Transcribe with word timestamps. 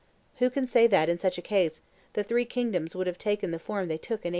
Who 0.39 0.49
can 0.49 0.65
say 0.65 0.87
that, 0.87 1.09
in 1.09 1.19
such 1.19 1.37
a 1.37 1.43
case, 1.43 1.83
the 2.13 2.23
three 2.23 2.43
kingdoms 2.43 2.95
would 2.95 3.05
have 3.05 3.19
taken 3.19 3.51
the 3.51 3.59
form 3.59 3.87
they 3.87 3.97
took 3.99 4.25
in 4.25 4.29
843? 4.29 4.29